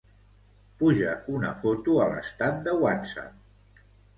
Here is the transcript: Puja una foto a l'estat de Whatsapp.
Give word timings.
Puja 0.79 1.11
una 1.39 1.51
foto 1.65 1.99
a 2.07 2.09
l'estat 2.15 2.59
de 2.69 2.77
Whatsapp. 2.85 3.87